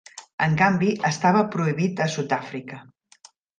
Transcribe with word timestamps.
En 0.45 0.55
canvi, 0.61 0.89
estava 1.09 1.45
prohibit 1.57 2.03
a 2.07 2.09
Sud-àfrica. 2.17 2.83